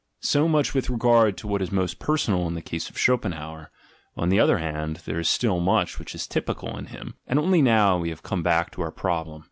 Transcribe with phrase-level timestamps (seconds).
[0.23, 3.69] So much with regard to what is most per sonal in the case of Schopenhauer;
[4.17, 7.61] on the other ha there is still much which is typical in him— and only
[7.61, 9.39] now we come back to our problem.